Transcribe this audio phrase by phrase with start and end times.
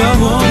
[0.00, 0.49] amor.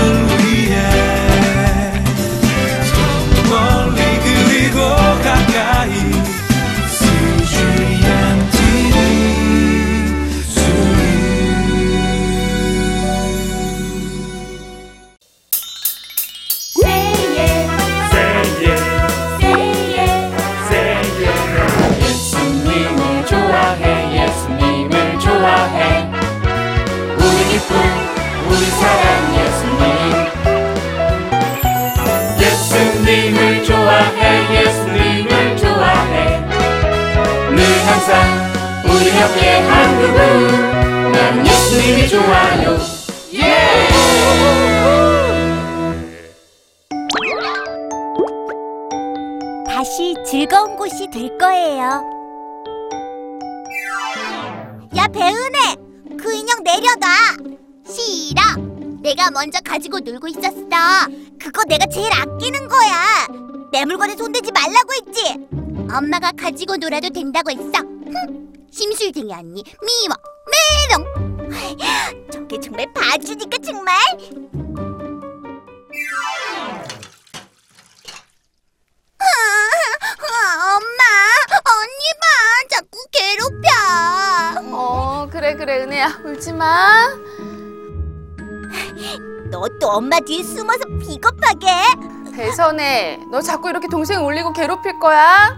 [39.19, 42.77] 옆에 한 그분 나는 예수님이 좋아요
[43.33, 43.89] 예!
[49.67, 52.03] 다시 즐거운 곳이 될 거예요.
[54.97, 55.75] 야, 배은혜!
[56.17, 57.37] 그 인형 내려놔!
[57.87, 58.41] 싫어!
[59.01, 61.07] 내가 먼저 가지고 놀고 있었어.
[61.39, 63.27] 그거 내가 제일 아끼는 거야.
[63.71, 65.37] 내 물건에 손대지 말라고 했지?
[65.91, 67.79] 엄마가 가지고 놀아도 된다고 했어.
[67.79, 70.15] 흠, 심술쟁이 언니, 미워,
[70.97, 71.49] 메롱!
[72.31, 73.95] 저게 정말 봐주니까 정말!
[79.19, 81.03] 아, 엄마,
[81.71, 82.25] 언니 봐,
[82.69, 84.75] 자꾸 괴롭혀.
[84.75, 87.09] 어 그래 그래 은혜야 울지 마.
[89.51, 91.67] 너 또 엄마 뒤에 숨어서 비겁하게?
[92.35, 95.57] 배선혜 너 자꾸 이렇게 동생 울리고 괴롭힐 거야?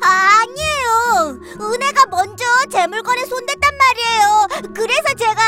[0.00, 1.40] 아니에요.
[1.60, 4.46] 은혜가 먼저 제 물건에 손댔단 말이에요.
[4.74, 5.42] 그래서 제가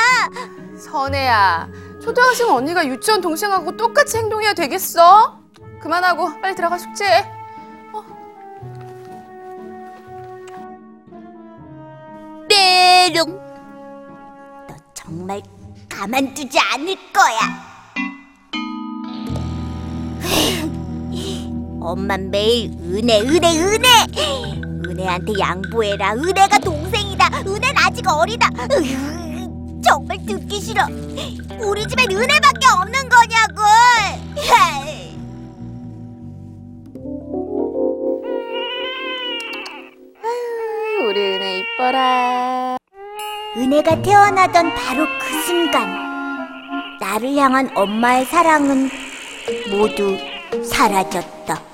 [0.78, 1.68] 선혜야
[2.02, 5.38] 초등학생 언니가 유치원 동생하고 똑같이 행동해야 되겠어?
[5.82, 7.30] 그만하고 빨리 들어가 숙제해.
[12.48, 13.36] 메롱.
[14.69, 15.42] 너 정말
[15.88, 17.67] 가만두지 않을 거야.
[21.89, 23.89] 엄마 매일 은혜, 은혜, 은혜.
[24.87, 26.16] 은혜한테 양보해라.
[26.16, 27.41] 은혜가 동생이다.
[27.47, 28.50] 은혜는 아직 어리다.
[28.71, 30.84] 으흐, 정말 듣기 싫어.
[31.62, 33.62] 우리 집엔 은혜밖에 없는 거냐고.
[41.06, 42.76] 우리 은혜 이뻐라.
[43.56, 45.88] 은혜가 태어나던 바로 그 순간
[47.00, 48.91] 나를 향한 엄마의 사랑은
[49.70, 50.19] 모두
[50.70, 51.68] 사라졌다.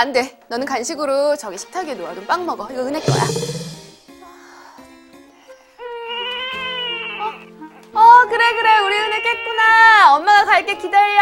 [0.00, 0.40] 안 돼.
[0.48, 2.66] 너는 간식으로 저기 식탁 위에 놓아둔 빵 먹어.
[2.72, 3.22] 이거 은혜 거야.
[7.20, 10.14] 어, 어 그래 그래 우리 은혜 깼구나.
[10.16, 11.20] 엄마가 갈게 기다려.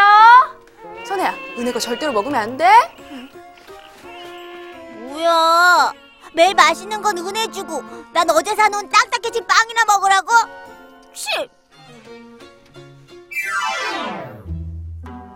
[1.05, 2.71] 선혜야 은혜 거 절대로 먹으면 안 돼.
[5.09, 5.93] 뭐야?
[6.33, 10.33] 매일 맛있는 건 은혜 주고 난 어제 사놓은 딱딱해진 빵이나 먹으라고?
[11.13, 11.51] 실.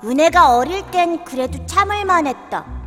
[0.04, 2.81] 은혜가 어릴 땐 그래도 참을만 했다.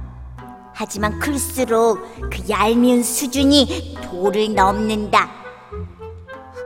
[0.77, 1.99] 하지만 클수록
[2.29, 5.29] 그 얄미운 수준이 도를 넘는다.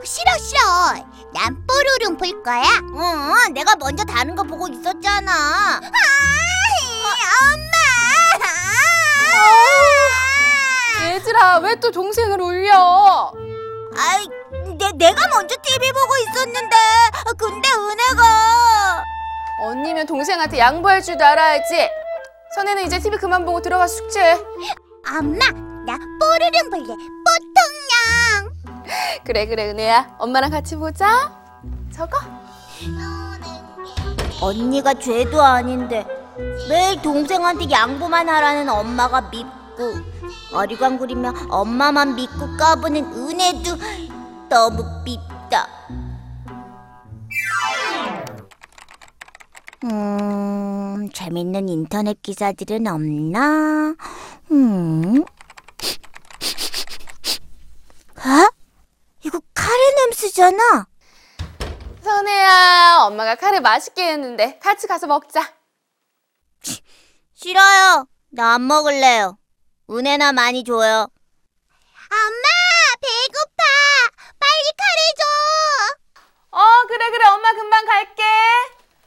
[0.04, 0.60] 싫어 싫어.
[1.32, 2.64] 난 뽀로롱 볼 거야.
[2.82, 5.32] 응, 내가 먼저 다른 거 보고 있었잖아.
[5.32, 5.80] 아,
[11.04, 11.12] 엄마.
[11.14, 13.32] 얘들아 왜 또 동생을 울려?
[13.96, 14.26] 아이,
[14.76, 16.76] 내, 내가 먼저 TV 보고 있었는데,
[17.38, 19.04] 근데 은혜가.
[19.62, 21.88] 언니면 동생한테 양보할 줄도 알아야지.
[22.54, 24.34] 선혜는 이제 TV 그만 보고 들어가 숙제해.
[25.08, 25.38] 엄마,
[25.86, 26.96] 나 뽀르릉 볼래.
[27.24, 28.52] 뽀통냥.
[29.24, 30.16] 그래 그래 은혜야.
[30.18, 31.32] 엄마랑 같이 보자.
[31.92, 32.18] 저거?
[34.42, 36.04] 언니가 죄도 아닌데,
[36.68, 39.94] 매일 동생한테 양보만 하라는 엄마가 밉고,
[40.52, 43.76] 어리광구리며 엄마만 믿고 까부는 은혜도
[44.48, 45.68] 너무 밉다.
[49.84, 53.94] 음, 재밌는 인터넷 기사들은 없나?
[54.50, 55.24] 음.
[58.16, 58.50] 아?
[59.24, 60.86] 이거 카레 냄새잖아.
[62.02, 65.54] 선혜야 엄마가 카레 맛있게 했는데 같이 가서 먹자.
[67.34, 68.06] 싫어요.
[68.32, 69.38] 나 안 먹을래요.
[69.90, 71.08] 은혜나 많이 줘요.
[72.12, 72.46] 엄마,
[73.00, 73.62] 배고파.
[74.38, 75.24] 빨리 카레 줘.
[76.52, 78.22] 어 그래 그래 엄마 금방 갈게.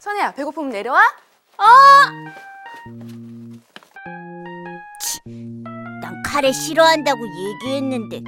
[0.04, 1.00] 선혜야 배고프면 내려와.
[1.58, 1.66] 어.
[6.02, 8.22] 난 카레 싫어한다고 얘기했는데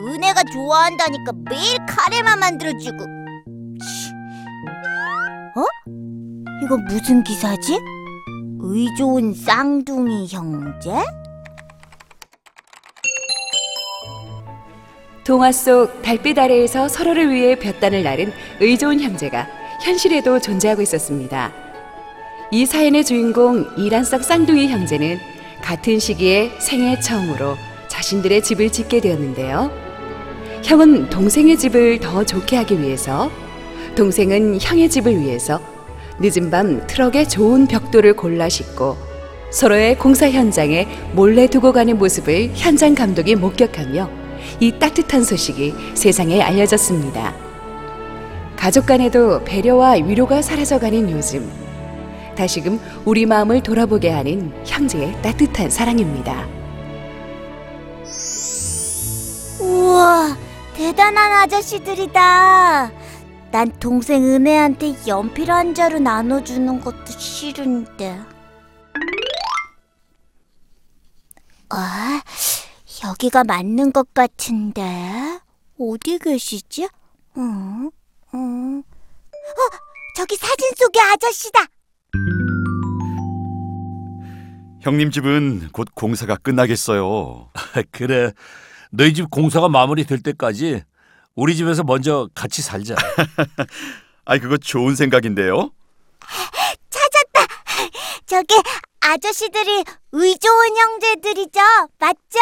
[0.00, 2.96] 은혜가 좋아한다니까 매일 카레만 만들어주고.
[2.96, 4.12] 치.
[5.56, 5.64] 어?
[6.64, 7.74] 이거 무슨 기사지?
[7.74, 10.90] 의 좋은 쌍둥이 형제?
[15.22, 21.52] 동화 속 달빛 아래에서 서로를 위해 볕단을 나른 의좋은 형제가 현실에도 존재하고 있었습니다.
[22.50, 25.18] 이 사연의 주인공 이란석 쌍둥이 형제는
[25.60, 27.56] 같은 시기에 생애 처음으로
[27.88, 29.70] 자신들의 집을 짓게 되었는데요.
[30.62, 33.30] 형은 동생의 집을 더 좋게 하기 위해서,
[33.94, 35.60] 동생은 형의 집을 위해서
[36.18, 38.96] 늦은 밤 트럭에 좋은 벽돌을 골라 싣고
[39.50, 44.10] 서로의 공사 현장에 몰래 두고 가는 모습을 현장 감독이 목격하며
[44.60, 47.43] 이 따뜻한 소식이 세상에 알려졌습니다.
[48.64, 51.52] 가족 간에도 배려와 위로가 사라져가는 요즘.
[52.34, 56.48] 다시금 우리 마음을 돌아보게 하는 형제의 따뜻한 사랑입니다.
[59.60, 60.34] 우와,
[60.72, 62.90] 대단한 아저씨들이다.
[63.50, 68.18] 난 동생 은혜한테 연필 한 자루 나눠주는 것도 싫은데.
[71.68, 72.22] 아,
[73.04, 75.38] 여기가 맞는 것 같은데.
[75.78, 76.88] 어디 계시지?
[77.36, 77.90] 응,
[78.34, 78.82] 응.
[78.82, 79.76] 어,
[80.16, 81.60] 저기 사진 속의 아저씨다.
[84.80, 87.50] 형님 집은 곧 공사가 끝나겠어요.
[87.90, 88.32] 그래.
[88.90, 90.82] 너희 집 공사가 마무리될 때까지
[91.34, 92.94] 우리 집에서 먼저 같이 살자.
[94.24, 95.70] 아이 그거 좋은 생각인데요.
[98.26, 98.54] 저기
[99.06, 101.60] 아저씨들이 의좋은 형제들이죠?
[101.98, 102.38] 맞죠?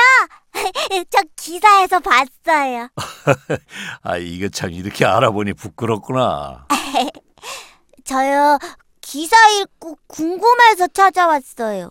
[1.11, 2.89] 저 기사에서 봤어요.
[4.03, 6.67] 아, 이거 참 이렇게 알아보니 부끄럽구나.
[8.05, 8.59] 저요
[9.01, 11.91] 기사 읽고 궁금해서 찾아왔어요.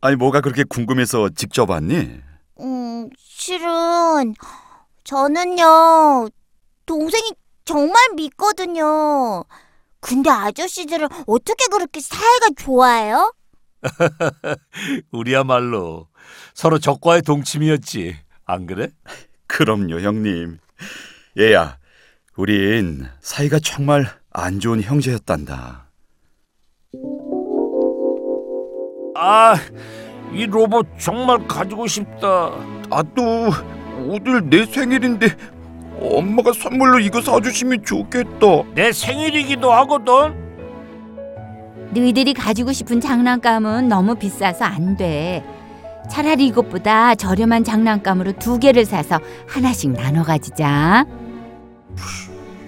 [0.00, 2.20] 아니 뭐가 그렇게 궁금해서 직접 왔니?
[2.60, 4.34] 음, 실은
[5.04, 6.28] 저는요
[6.84, 7.32] 동생이
[7.64, 9.44] 정말 믿거든요.
[10.00, 13.32] 근데 아저씨들은 어떻게 그렇게 사이가 좋아요?
[15.12, 16.08] 우리야말로
[16.54, 18.16] 서로 적과의 동침이었지.
[18.44, 18.88] 안 그래?
[19.46, 20.58] 그럼요 형님.
[21.38, 21.78] 얘야,
[22.36, 25.86] 우린 사이가 정말 안 좋은 형제였단다.
[29.14, 29.54] 아,
[30.32, 32.50] 이 로봇 정말 가지고 싶다.
[32.90, 33.50] 나도
[33.98, 35.28] 오늘 내 생일인데
[35.98, 38.62] 엄마가 선물로 이거 사주시면 좋겠다.
[38.74, 40.45] 내 생일이기도 하거든.
[42.00, 45.44] 너희들이 가지고 싶은 장난감은 너무 비싸서 안 돼.
[46.10, 51.04] 차라리 이것보다 저렴한 장난감으로 두 개를 사서 하나씩 나눠 가지자.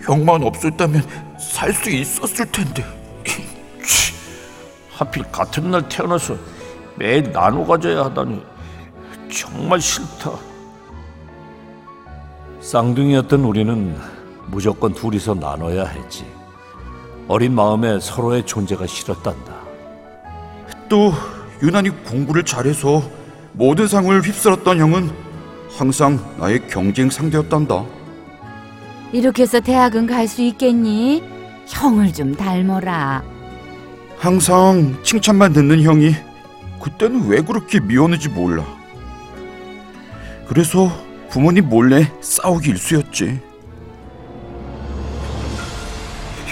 [0.02, 1.02] 형만 없었다면
[1.38, 2.84] 살 수 있었을 텐데.
[4.90, 6.36] 하필 같은 날 태어나서
[6.96, 8.42] 매일 나눠 가져야 하다니
[9.32, 10.32] 정말 싫다.
[12.60, 13.96] 쌍둥이였던 우리는
[14.46, 16.37] 무조건 둘이서 나눠야 했지.
[17.28, 19.54] 어린 마음에 서로의 존재가 싫었단다.
[20.88, 21.12] 또
[21.62, 23.02] 유난히 공부를 잘해서
[23.52, 25.10] 모든 상을 휩쓸었던 형은
[25.76, 27.84] 항상 나의 경쟁 상대였단다.
[29.12, 31.22] 이렇게 해서 대학은 갈 수 있겠니?
[31.66, 33.22] 형을 좀 닮아라.
[34.18, 36.14] 항상 칭찬만 듣는 형이
[36.82, 38.64] 그때는 왜 그렇게 미웠는지 몰라.
[40.46, 40.90] 그래서
[41.30, 43.40] 부모님 몰래 싸우기 일쑤였지.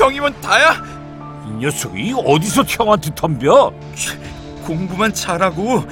[0.06, 0.74] 형이면 다야?
[1.48, 3.72] 이 녀석이 어디서 형한테 덤벼?
[4.64, 5.82] 공부만 잘하고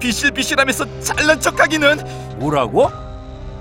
[0.00, 2.90] 비실비실하면서 잘난 척하기는 뭐라고?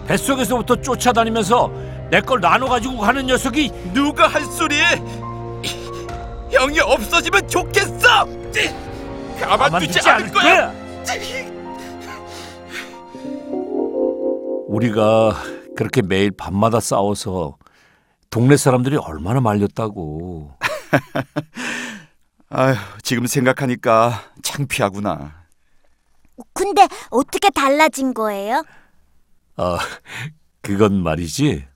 [0.07, 1.71] 뱃속에서부터 쫓아다니면서
[2.09, 4.75] 내 걸 나눠 가지고 가는 녀석이 누가 할 소리?
[6.51, 8.27] 형이 없어지면 좋겠어.
[9.39, 10.71] 가만두지 않을 거야.
[14.67, 15.35] 우리가
[15.75, 17.57] 그렇게 매일 밤마다 싸워서
[18.33, 20.57] 동네 사람들이 얼마나 말렸다고.
[22.49, 25.35] 아휴, 지금 생각하니까 창피하구나.
[26.51, 28.63] 근데 어떻게 달라진 거예요?
[29.55, 29.77] 아,
[30.63, 31.67] 그건 말이지.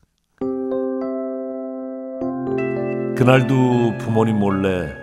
[3.15, 4.95] 그날도 부모님 몰래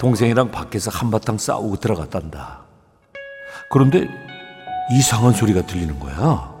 [0.00, 2.64] 동생이랑 밖에서 한바탕 싸우고 들어갔단다.
[3.70, 4.08] 그런데
[4.90, 6.58] 이상한 소리가 들리는 거야.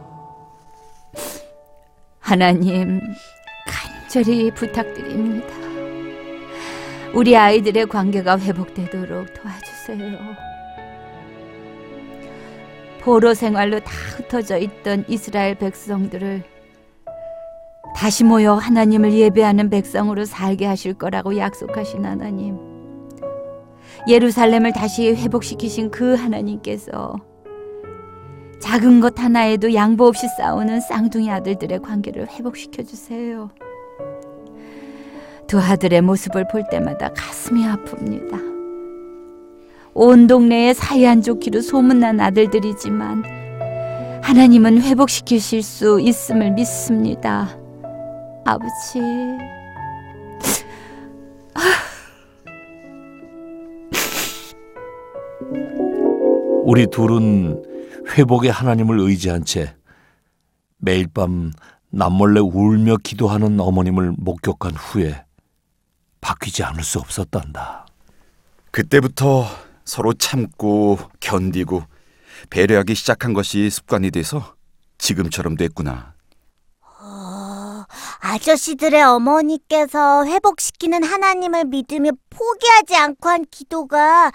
[2.20, 3.16] 하나님, 간
[4.08, 5.48] 절히 부탁드립니다.
[7.14, 10.18] 우리 아이들의 관계가 회복되도록 도와주세요.
[13.00, 16.42] 포로 생활로 다 흩어져 있던 이스라엘 백성들을
[17.94, 22.56] 다시 모여 하나님을 예배하는 백성으로 살게 하실 거라고 약속하신 하나님.
[24.08, 27.16] 예루살렘을 다시 회복시키신 그 하나님께서
[28.60, 33.50] 작은 것 하나에도 양보 없이 싸우는 쌍둥이 아들들의 관계를 회복시켜 주세요.
[35.48, 38.38] 두 아들의 모습을 볼 때마다 가슴이 아픕니다.
[39.94, 43.24] 온 동네에 사이 안 좋기로 소문난 아들들이지만
[44.22, 47.48] 하나님은 회복시키실 수 있음을 믿습니다.
[48.44, 49.00] 아버지.
[56.64, 57.64] 우리 둘은
[58.18, 59.74] 회복의 하나님을 의지한 채
[60.76, 61.52] 매일 밤
[61.88, 65.24] 남몰래 울며 기도하는 어머님을 목격한 후에
[66.28, 67.86] 바뀌지 않을 수 없었단다.
[68.70, 69.46] 그때부터
[69.86, 71.82] 서로 참고 견디고
[72.50, 74.54] 배려하기 시작한 것이 습관이 돼서
[74.98, 76.12] 지금처럼 됐구나.
[77.00, 77.84] 어,
[78.20, 84.30] 아저씨들의 어머니께서 회복시키는 하나님을 믿으며 포기하지 않고 한 기도가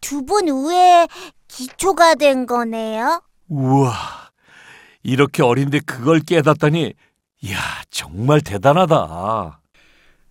[0.00, 1.06] 두분 의외의
[1.46, 3.22] 기초가 된 거네요.
[3.48, 3.92] 우와,
[5.04, 6.94] 이렇게 어린데 그걸 깨닫다니,
[7.42, 7.58] 이야,
[7.90, 9.60] 정말 대단하다.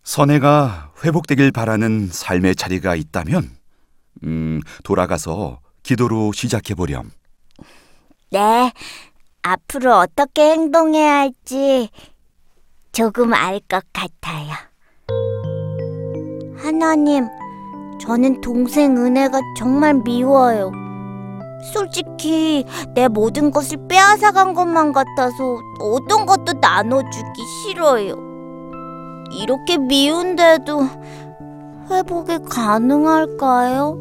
[0.05, 3.49] 선혜가 회복되길 바라는 삶의 자리가 있다면,
[4.23, 7.11] 음, 돌아가서 기도로 시작해 보렴.
[8.31, 8.71] 네,
[9.41, 11.89] 앞으로 어떻게 행동해야 할지
[12.91, 14.53] 조금 알 것 같아요.
[16.57, 17.25] 하나님,
[17.99, 20.71] 저는 동생 은혜가 정말 미워요.
[21.73, 28.34] 솔직히 내 모든 것을 빼앗아간 것만 같아서 어떤 것도 나눠주기 싫어요.
[29.31, 30.81] 이렇게 미운데도
[31.89, 33.95] 회복이 가능할까요?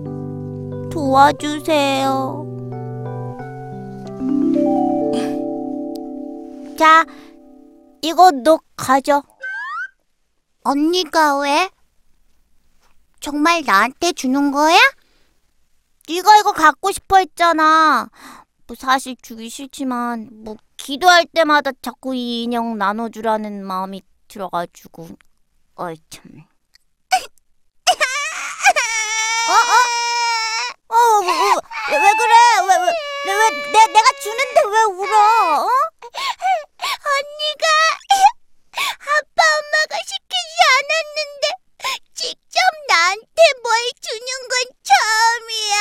[0.90, 2.44] 도와주세요.
[6.78, 7.04] 자,
[8.02, 9.22] 이거 너 가져.
[10.62, 11.68] 언니가 왜?
[13.20, 14.76] 정말 나한테 주는 거야?
[16.08, 18.08] 네가 이거 갖고 싶어 했잖아.
[18.66, 24.02] 뭐 사실 주기 싫지만 뭐 기도할 때마다 자꾸 이 인형 나눠주라는 마음이
[24.34, 25.08] 들어가지고
[25.76, 26.22] 어이 참.
[29.46, 29.74] 어 어?
[30.88, 31.28] 어, 어, 어, 왜,
[31.96, 32.34] 왜 그래?
[32.68, 32.84] 왜, 왜,
[33.26, 35.14] 왜, 왜, 내, 내가 주는데 왜 울어?
[35.62, 35.68] 어?
[37.14, 37.64] 언니가
[38.82, 41.44] 아빠 엄마가 시키지 않았는데
[42.14, 43.70] 직접 나한테 뭘
[44.02, 45.74] 주는 건 처음이야.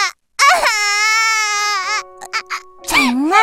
[2.88, 3.34] 정말?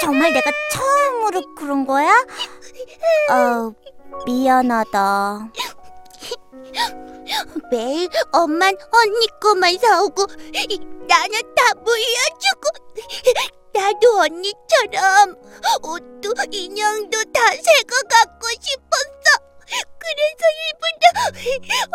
[0.00, 2.10] 정말 내가 처음으로 그런 거야?
[3.30, 3.74] 어,
[4.26, 5.48] 미안하다.
[7.70, 10.26] 매일 엄만 언니 거만 사오고
[11.08, 12.68] 나는 다 물려주고
[13.74, 15.36] 나도 언니처럼
[15.82, 19.44] 옷도 인형도 다 새거 갖고 싶었어.
[19.98, 21.04] 그래서 일부러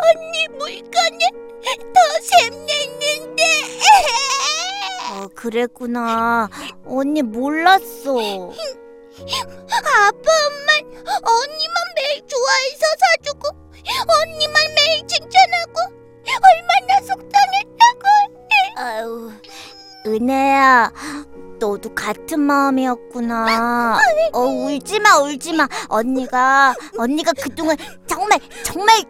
[0.08, 1.20] 언니 물건을
[1.94, 3.42] 더 샘냈는데.
[5.12, 6.48] 어, 그랬구나.
[6.86, 8.52] 언니 몰랐어.
[9.82, 10.70] 아빠 엄만
[11.06, 13.48] 언니만 매일 좋아해서 사주고
[14.22, 16.00] 언니만 매일 칭찬하고
[16.42, 18.04] 얼마나 속상했다고.
[18.76, 19.32] 아유,
[20.06, 20.92] 은혜야.
[21.58, 23.98] 너도 같은 마음이었구나.
[24.32, 25.68] 어, 울지 마, 울지 마.
[25.88, 29.02] 언니가, 언니가 그동안 정말, 정말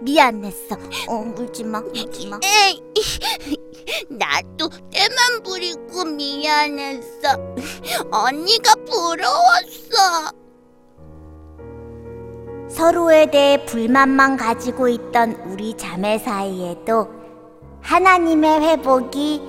[0.00, 0.76] 미안했어.
[1.08, 2.38] 어, 울지 마, 울지 마.
[4.10, 7.54] 나도 때만 부리고 미안했어.
[8.10, 10.32] 언니가 부러웠어.
[12.76, 17.08] 서로에 대해 불만만 가지고 있던 우리 자매 사이에도
[17.80, 19.40] 하나님의 회복이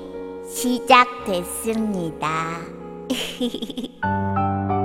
[0.47, 2.27] 시작됐습니다.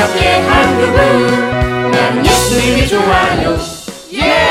[0.00, 3.58] 옆에 한 그분 난 예수님이 좋아요
[4.12, 4.20] 예!
[4.20, 4.47] 그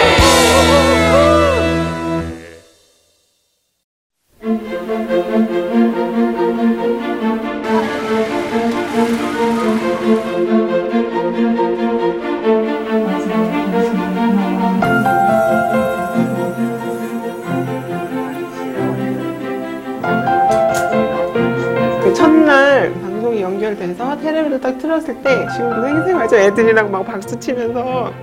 [26.78, 28.14] 애들이랑 막 박수 치면서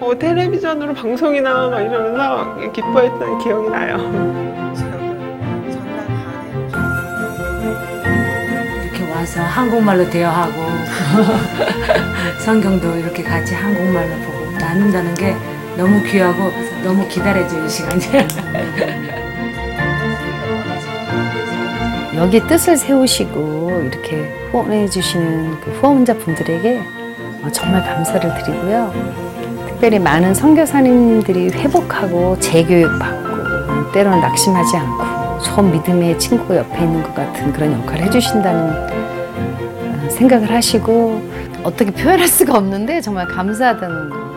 [0.00, 3.96] 어, 텔레비전으로 방송이 나와 막 이러면서 기뻐했던 기억이 나요.
[8.84, 10.52] 이렇게 와서 한국말로 대화하고
[12.44, 15.34] 성경도 이렇게 같이 한국말로 보고 나눈다는 게
[15.76, 16.50] 너무 귀하고
[16.84, 18.28] 너무 기다려지는 시간이에요.
[22.16, 26.99] 여기에 뜻을 세우시고 이렇게 후원해 주시는 그 후원자 분들에게 어,
[27.52, 28.92] 정말 감사를 드리고요.
[29.66, 37.52] 특별히 많은 선교사님들이 회복하고 재교육받고 때로는 낙심하지 않고 처음 믿음의 친구 옆에 있는 것 같은
[37.52, 41.22] 그런 역할을 해주신다는 어, 생각을 하시고
[41.62, 44.29] 어떻게 표현할 수가 없는데 정말 감사하다는 거